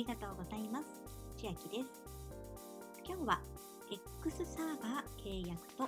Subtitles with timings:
[0.00, 0.86] りがとうございます。
[1.36, 2.00] 千秋です。
[3.06, 3.40] 今日は
[4.22, 5.82] X サーバー契約と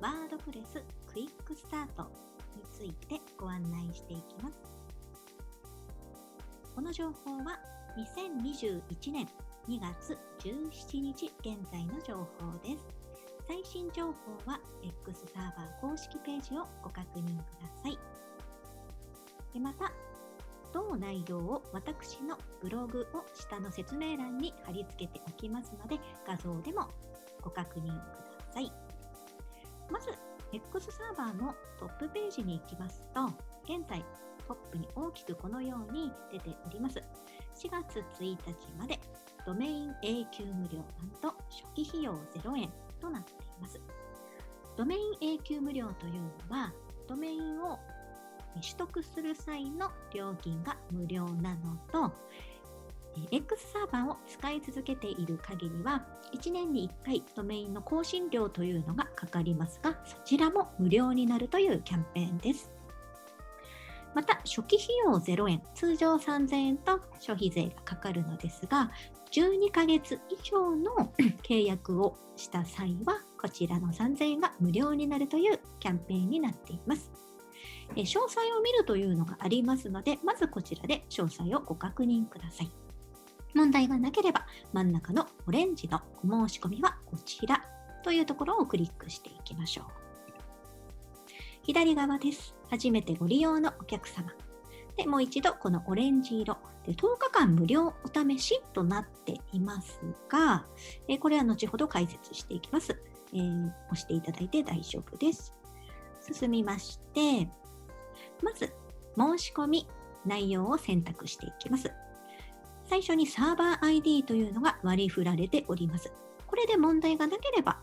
[0.00, 0.80] ワードプレス
[1.12, 2.08] クイックスタート
[2.54, 4.54] についてご案内していきます。
[6.72, 7.58] この情報は
[7.96, 9.26] 2021年
[9.68, 12.86] 2月17日現在の情報です。
[13.48, 14.12] 最新情報
[14.46, 14.60] は
[15.04, 17.26] X サーバー公式ページをご確認く
[17.60, 17.98] ださい。
[19.52, 19.90] でまた、
[20.78, 26.88] 同内容を私のブログを下の説明欄に貼り付けておきますので、画像でも
[27.42, 28.72] ご確認ください。
[29.90, 30.10] まず、
[30.52, 33.26] X サーバーのトップページに行きますと、
[33.64, 34.04] 現在
[34.46, 37.02] トップに大きくこのように出ております。
[37.56, 38.38] 4月1日
[38.78, 39.00] まで
[39.44, 43.80] ドメイン永久無料版と初期費用0円となっています。
[44.76, 46.12] ドメイン永久無料という
[46.48, 46.72] のは、
[47.08, 47.80] ドメインを
[48.60, 52.12] 取得する際の料金が無料なのと、
[53.30, 62.70] X サーバーを使い続けている限りは、1年に1回ドメインの更新料というのがかかりますが、そちらも無料になるというキャンペーンです。
[64.14, 68.90] また、初期費用0円、通常3000円と消費税がかかるのですが、
[69.32, 71.12] 12ヶ月以上の
[71.42, 77.27] 契約をした際は、こちらの3000円が無料になるというキャンペーンになっています。
[77.94, 82.70] 詳細を見るというのがありますので、まずこちらで詳細をご確認ください。
[83.54, 87.64] 問題がなければ、真ん中のオレンジのお申し込みはこちら
[88.04, 89.84] というところをクリックしていきましょう。
[91.62, 92.54] 左側です。
[92.70, 94.32] 初めてご利用のお客様。
[94.96, 96.56] で、もう一度このオレンジ色。
[96.86, 100.00] で10日間無料お試しとなっています
[100.30, 100.64] が、
[101.06, 102.98] えこれは後ほど解説していきます、
[103.34, 105.54] えー、押していただいて大丈夫です。
[106.32, 107.50] 進みまして、
[108.42, 108.72] まず、
[109.16, 109.88] 申し込み
[110.24, 111.92] 内容を選択していきます。
[112.88, 116.12] 最初にサーバー ID というのが割り振られております。
[116.46, 117.80] これで問題がなければ、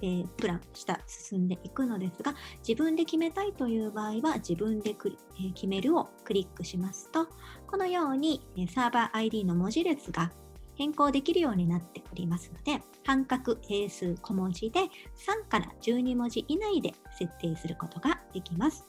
[0.00, 2.34] えー、プラン下進んでいくのですが、
[2.66, 7.26] 自分で決めたいという場合は、自分でクリ、えー、決めるをクリックしますと、
[7.66, 10.32] このように、え、サーバー ID の文字列が
[10.76, 18.86] 変更できるようになっておりますので、半角英数小文字で3から12文字以内で設定することができます。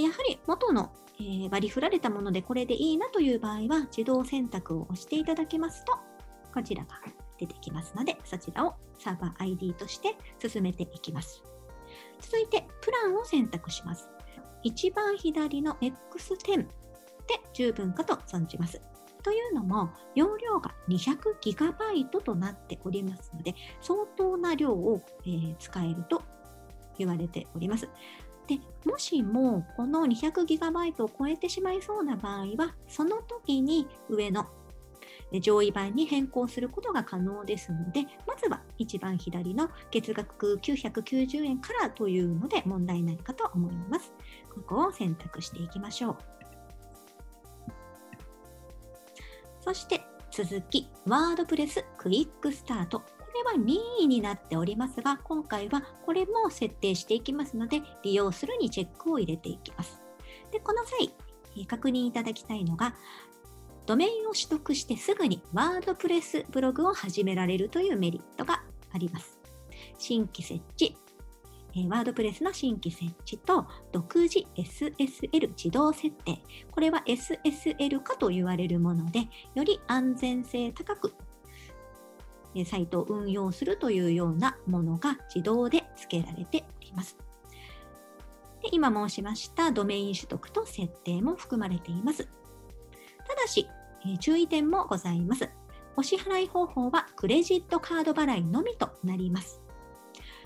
[0.00, 5.92] やはり元の、えー、割り振られたものでこれでいいなという場合は自動選択を押していただきますと
[6.54, 6.90] こちらが
[7.38, 11.42] 出てきますのでそちらをサーバー ID として進めていきます。
[12.20, 14.08] 続いてプランを選択します。
[14.62, 16.66] 一番左の X10 で
[17.52, 18.80] 十分かと存じます。
[19.22, 26.22] というのも容量が 200GB となっておりますので相当な量を、えー、使えると
[26.98, 27.88] 言われております。
[28.46, 34.46] でもしもこの 200GB を超えてしまいそうな場合はその時に上の
[35.40, 44.12] 上位版に変更することが可能ですのでまずは一番左の月額990円からというので問題ないかと思います。
[44.54, 46.16] ここを選択していきましょう。
[49.60, 53.02] そして続きワードプレスクイックスタート。
[53.32, 60.02] これは任意になっておりますが、今回はこれも設定していきますので、利用するにチェックを入れていきます。
[60.50, 62.94] で、この際、確認いただきたいのが、
[63.86, 68.62] ドメインを取得してすぐにワードプレスブログを始められるというメリットが
[68.92, 69.40] あります。
[69.98, 70.94] 新規設置、
[71.88, 76.38] ワードプレスの新規設置と独自 SSL 自動設定。
[76.70, 79.20] これは SSL 化と言われるもので、
[79.54, 81.14] より安全性高く
[82.64, 87.16] サイトを運用するというようなものが自動で付けられております。
[88.62, 92.28] で今申しましたドメイン取得と設定も含まれています。
[93.26, 93.66] ただし、
[94.06, 95.48] え注意点もございます。
[95.96, 99.60] お支払い方法はクレジットカード払いのみとなります。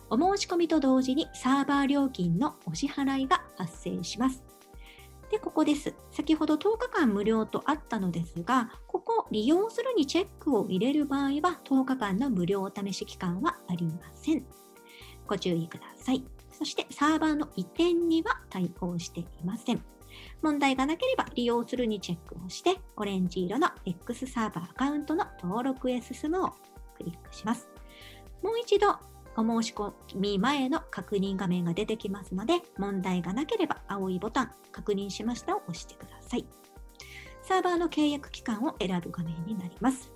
[0.09, 4.46] お申し込みと同時にサーバー料金のお支払いが発生します。
[5.31, 5.95] で、ここです。
[6.13, 14.47] 先ほど10日間無料とあったのですが、ここ利用するにチェックを入れる場合は10日間の無料お試し期間はありません。
[15.27, 16.25] ご注意ください。
[16.53, 19.85] そしてサーバーの移転には対応していません。
[20.43, 26.51] 問題がなければ利用するにチェックをして、オレンジ色の X サーバーアカウントの登録へ進むを
[26.97, 27.69] クリックします。
[28.43, 28.97] もう一度
[29.37, 36.47] お申し込み前の確認画面が出てきますので、問題がなければ青いボタン、確認しましたを押してください。
[37.43, 40.11] サーバーの契約期間を選ぶ画面になります。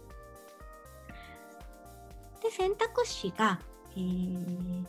[2.43, 3.61] で、選択肢が、
[3.95, 4.87] えー、3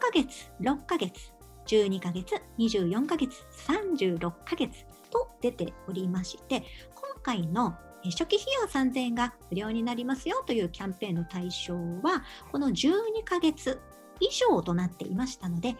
[0.00, 1.32] ヶ月、6ヶ月、
[1.66, 6.64] 12ヶ月、24ヶ月、36ヶ月と出ておりまして、
[6.94, 7.76] 今回の
[8.10, 13.80] 初期費用3000円が無料になりますよというキャンペーンの対象は、この12ヶ月
[14.20, 15.76] 以上となっていましたので、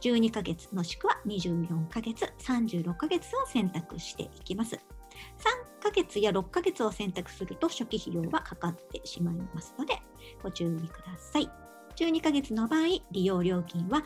[0.00, 4.76] 12ヶ月もしくは24ヶ月、36ヶ月を選択していきます。
[4.76, 10.00] 3ヶ月や6ヶ月を選択すると初期費用はかかってしまいますので
[10.42, 11.50] ご注意ください。
[11.96, 14.02] 12ヶ月の場合、利用料金は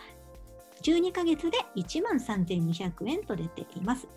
[0.83, 4.09] 12ヶ月で1万3200円と出ています。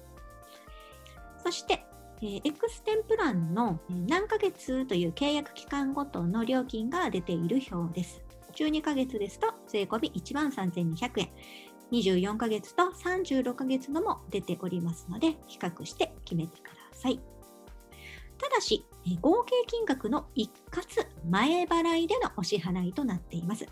[1.43, 1.85] そして、
[2.21, 8.23] えー、X テンプランの何ヶ月という契約期間ごとの料金が出ている表です。
[8.55, 11.29] 12ヶ月ですと税込1万3200円。
[11.91, 17.19] 24ヶ月と36ヶ月のも出ておりますので、比較して決めてください。
[18.37, 18.85] ただし、
[19.21, 23.65] 合計金額の一括前払いでのお支払いとなっています。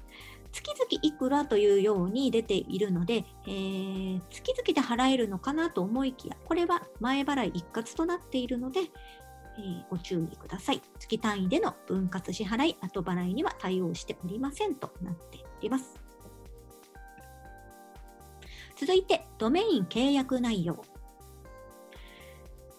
[0.56, 10.81] 月々いくらというように出ているので、えー、月々で払えるのかなと思いきや、これは前払い一括となっているので、えー、ご注意ください。
[10.98, 16.00] 月単位での分割支払い、後払いには対応しておりませんとなっております。
[18.78, 20.86] 続いて、ドメイン契約内容。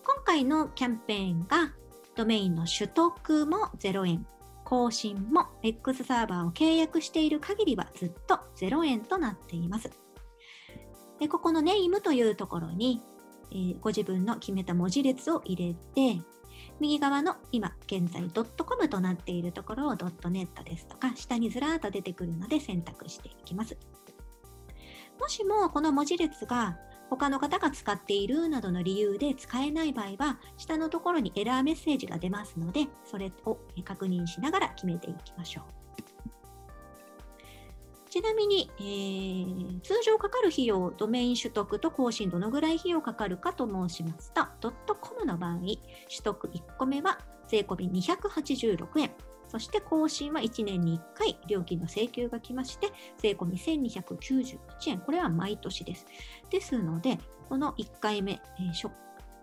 [0.02, 1.74] 今回のキャンペーンが、
[2.14, 4.26] ドメインの取得も0円、
[4.66, 9.90] 更新も X サーバーを契約している限りはずっと0円となっています。
[11.20, 13.00] でここのネイムというところに、
[13.52, 16.20] えー、ご自分の決めた文字列を入れて、
[16.80, 23.78] 右側の今現在 .com となっているところを .net ですとか、下にずらーっと出てくるので選択していきます。
[25.20, 26.76] もしもこの文字列が
[27.10, 35.86] 他の方が使っているなどの理由で使えない場合は、下のところにエラーメッセージが出ますので、それを確認しながら決めていきましょう。
[38.16, 45.76] ちなみに、えー、通常かかる費用、ドメイン取得と更新どのぐらい費用かかるかと申しますと、.com の場合、取
[46.24, 47.18] 得1個目は
[47.48, 49.10] 税込み286円、
[49.48, 52.88] そして更新は1年に1回料金の請求が来まして、
[53.18, 54.58] 税込み1291
[54.88, 54.98] 円。
[55.00, 56.06] これは毎年です。
[56.50, 58.90] ですので、この1回目、えー、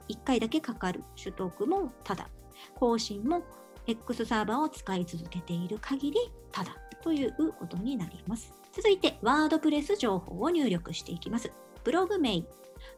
[0.09, 2.29] 1回だけかかる取得もただ、
[2.75, 3.44] 更新も
[3.88, 6.19] X サーバーを使い続けている限り
[6.51, 8.53] ただということになります。
[8.71, 11.51] 続いて、ワードプレス情報を入力していきます。
[11.83, 12.41] ブログ名。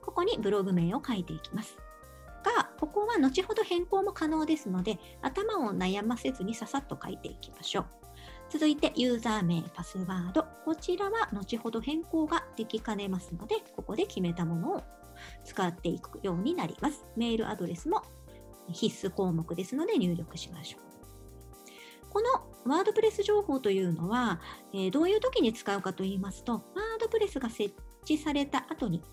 [0.01, 1.77] ここにブログ名を書いていきます。
[2.80, 7.86] ここは後ほど変更も可能ですので、頭を悩ませずにささっと書いていきましょう。
[8.50, 10.45] 続いて、ユーザー名、パスワード。
[10.63, 14.83] こちらは後ほど変更ができかねますので、ここで決めたものを
[15.44, 17.06] 使っていくようになります。
[17.16, 18.04] メールアドレスも
[18.72, 20.86] 必須項目ですので入力しましょう。
[22.10, 24.39] このワードプレス情報というのは、
[24.74, 26.63] えー、どういう時に使うかと言いますと、ワー
[27.00, 29.04] ドプレスが設置された後に、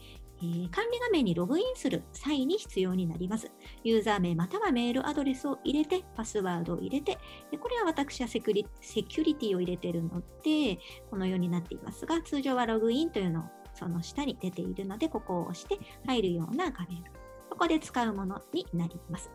[0.42, 3.52] えー、管理画面にログインする際に必要になります。
[3.84, 7.18] ユーザー名またはメールアドレスを入れて、パスワードを入れて、
[7.52, 10.80] でこれは私はセキュリセキュリティを入れているので、
[11.10, 13.44] このようになっていますが、通常はログインというのを
[13.74, 17.04] その下に出ているので、ここを押して入るような画面。
[17.48, 19.30] ここで使うものになります。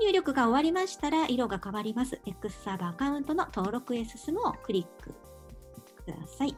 [0.00, 2.20] 入力が終わりましたら色が変わります。
[2.24, 5.14] X サーバーアカウントの登録へ進むをクリック
[6.04, 6.56] ください。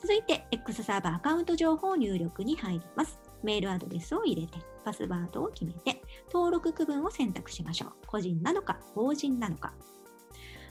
[0.00, 3.20] 続いて、X サーバーアカウント情報入力に入ります。
[3.42, 6.00] メールアドレスを入れて、パスワードを決めて、
[6.32, 7.92] 登録区分を選択しましょう。
[8.06, 9.74] 個人なのか、法人なのか。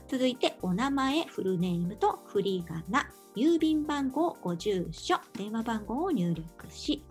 [0.08, 7.04] 続いて、お名前、フルネームと振り仮名、郵便番号、ご住所、電話番号を入力し、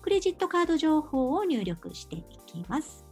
[0.00, 3.04] クレジットカード情報を入力していきます。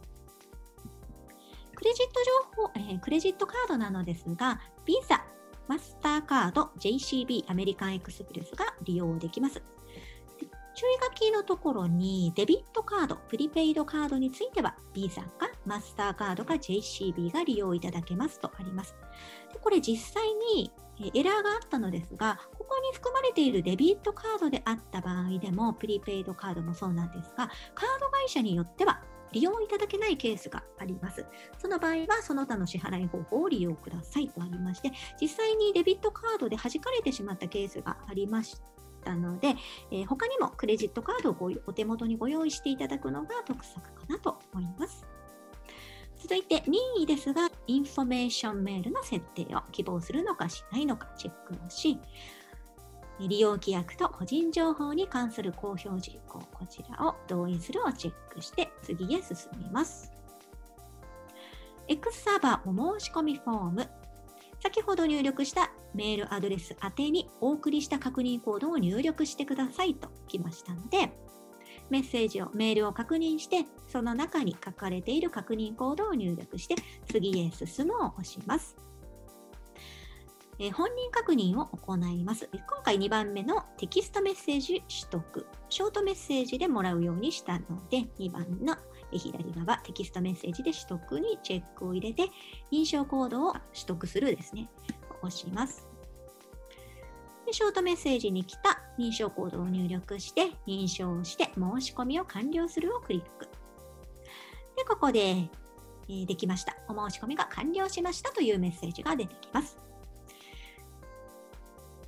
[1.75, 2.13] クレジット
[2.55, 5.23] 情報、えー、クレジットカードなのですが、ビザ、
[5.67, 9.61] マスターカード、JCB、アメリカンエクスプレスが利用できます。
[10.75, 18.95] 注意書きのところにデビットカード、プリペイドカードについては Visa かマスターカードか JCB が利用いただけますとあります。
[19.51, 20.23] でこれ実際
[20.55, 20.71] に
[21.13, 29.01] エラーがあったのですが、ここに含まれているデビットカードであった場合でも、プリペイドカードもそうなんですが、カード会社によっては
[29.37, 31.23] 利用いただけないケースがあります。
[31.59, 34.91] その場合は、その他の支払い方法を利用くださいとありまして、
[35.21, 38.59] 実際にデビットカードで弾かれてしまったケースがありまし
[39.03, 39.49] たので、
[39.91, 45.05] えー、他にもクレジットカードをごお手元にご用意していただくのが得策かなと思います。
[46.19, 51.99] 続いて任意ですが、インフォメーションメールの設定を希望するのかしないのかチェックをし、
[53.19, 60.11] 利用規約と個人情報に関する公表事項、こちらを同意するをチェックして次へ進みます。
[61.87, 63.89] X サーバーお申し込みフォーム。
[64.61, 71.11] 先ほど入力したメールアドレス宛てにお送りした確認コードを入力してくださいと来ましたので、
[71.89, 76.75] メッセージを、メールを確認して、その中に書かれている確認コードを入力して、
[77.11, 78.75] 次へ進むを押します。
[80.59, 82.49] え本人確認を行います。
[82.51, 85.45] 今回2番目のテキストメッセージ取得。
[85.69, 88.75] ショートメッセージでもらうようにしたので、2番の
[89.11, 92.31] 左側、テキストメッセージで取得にチェックを入れて、
[92.71, 94.67] 認証コードを取得するですね。
[95.21, 95.87] 押します。
[97.45, 103.45] でショートメッセージに来た認証コードを入力して、認証して申し込みを完了するをクリック。
[104.75, 106.75] で、ここで、えー、できました。
[106.87, 109.86] お申し込みが完了しましたというメッセージが出てきます。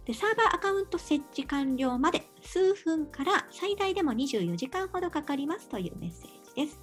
[0.09, 6.81] でサーバーアカウント設置完了まで数分から最大でも24時間ほどかかりますというメッセージです。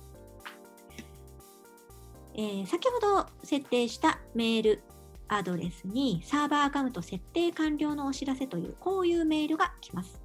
[2.36, 4.82] えー、先ほど設定したメール
[5.26, 10.22] アドレスにサーバーアカウント設定完了のお知らせというこういうメールが来ます。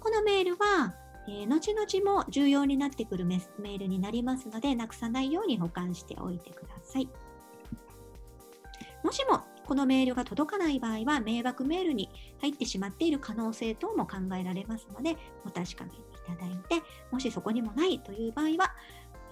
[0.00, 0.94] このメールは、
[1.28, 7.08] えー、後々も重要になってくるメールになりますのでなくさないように保管しておいてください。
[9.04, 12.08] もしもこのメールが届かない場合は迷惑メールに
[12.40, 15.94] 入ってしまっている可能性等も考えられますのでお確かめい
[16.26, 18.74] ただいてもしそこにもないという場合は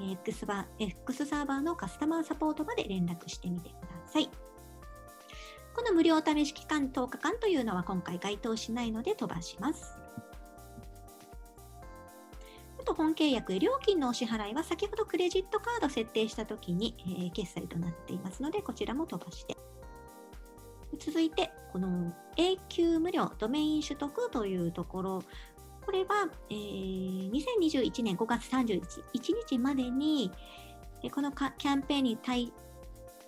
[0.01, 4.29] X, バ X サーバーのカスタマーサポートまで連絡してみてください。
[5.75, 9.99] この無料試し期間10日間というのは今回該当しないので飛ばします。
[12.81, 19.57] あと本契約料金のお支払いは先ほどクレジットカード設定したときに、えー、決済となっていますのでこちらも飛ばして
[20.99, 25.23] 続いて、この永久無料ドメイン取得というところ、
[25.85, 28.81] これは、えー、2021年5月31
[29.49, 30.31] 日までに、
[31.13, 32.53] このキャンペーンに対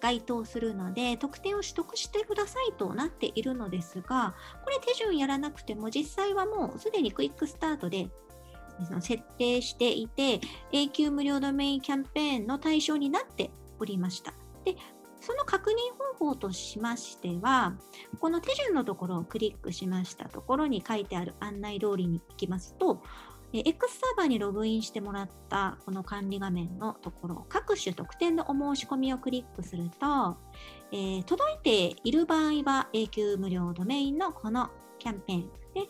[0.01, 8.09] 該当するので、特典を取得してくださいとなっているのですが、これ手順やらなくても、実際はもうすでにクイックスタートで
[9.01, 10.41] 設定していて、
[10.73, 14.33] 永久無料ドメインキャンペーンの対象になっておりました。
[14.65, 14.77] で、
[15.21, 15.75] その確認
[16.19, 17.75] 方法としましては、
[18.21, 23.03] この手順のところをクリックしましたところに書いてある案内通りに行きますと、
[23.53, 30.37] X サーバーにログインしてもらったこの管理画面のところ、各種特典のお申し込みをクリックすると、
[30.93, 35.83] えー、届いている場合は永久無料ドメインのこのキャンペーンで、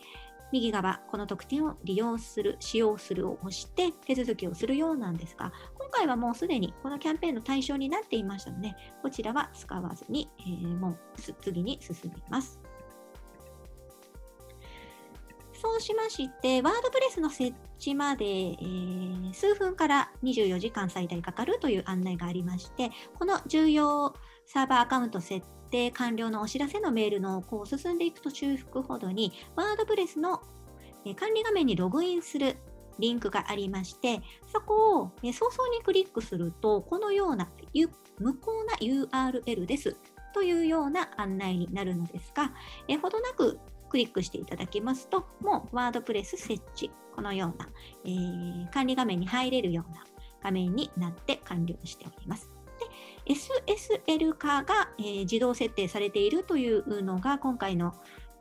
[0.52, 10.98] 右側、この特典を利用する、使用するを押して手続きをするようなんですが、今回はもうすでにこのキャンペーンの対象になっていましたので、こちらは使わずに、えー、もう
[11.40, 12.60] 次に進みます。
[15.60, 24.14] そうしまして、ワードプレスの設置まで、えー、数分から24時間最大かかるという案内がありまして、この重要
[24.46, 30.40] サーバーアカウント設定完了のお知らせのメールのこう進んでいくと中腹ほどに、ワードプレスの
[31.18, 32.56] 管理画面にログインする
[32.98, 34.22] リンクがありまして、
[34.52, 37.50] そこを早々にクリックすると、このような
[38.18, 39.96] 無効な URL です
[40.32, 42.52] というような案内になるのですが、
[42.88, 47.68] えほどなくクリックしていただきますと、もうワードプレス設置、このような、
[48.04, 50.04] えー、管理画面に入れるような
[50.42, 52.55] 画面になって完了しております。
[53.26, 57.94] SSL 化が、えー、自動設定されているというのが今回の、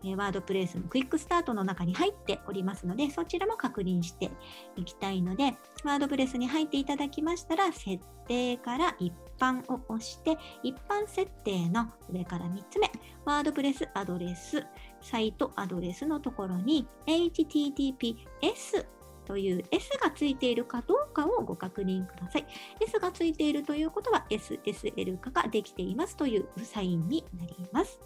[0.04, 4.30] ワードプレイスのクイックスタートの中に入っておりますのでそちらも確認して
[4.76, 12.92] いきたいのでワードプレスに入っていただきましたら設定から一般を押して一般設定の上から3つ目
[13.26, 14.64] ワードプレスアドレス
[15.02, 18.86] サイトアドレスのところに https
[19.26, 22.46] という S がついているかどうかをご確認ください。
[22.80, 28.00] S がついているということは SSL 化ができていますというサインになります。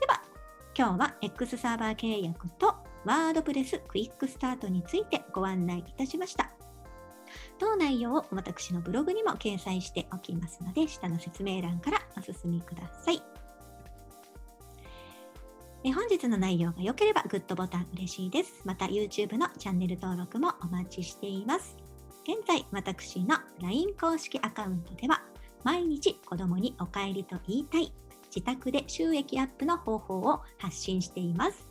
[0.00, 0.22] では、
[0.76, 2.74] 今日は X サーバー契約と
[3.04, 6.50] ワードプレスクイックスタートについてご案内いたしました。
[7.58, 13.33] 当内容を私のブログにも掲載しておきますので、下の説明欄からお進みください。
[15.86, 18.62] え本日の内容が良ければグッドボタン嬉しいです。
[18.64, 21.76] また YouTube のチャンネル登録もお待ちしています。
[22.26, 25.22] 現在、私の LINE 公式アカウントでは、
[25.62, 27.92] 毎日子供にお帰りと言いたい、
[28.34, 31.68] 自宅で収益アップの方法を発信しています。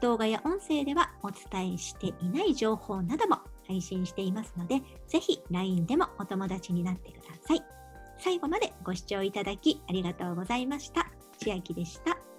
[0.00, 7.62] 動画や音声ではお伝えしていない情報なども配信していますので、ぜひ LINE でもお友達になってください。
[8.18, 11.10] 最後までご視聴いただきありがとうございました。
[11.38, 12.33] 千秋でした。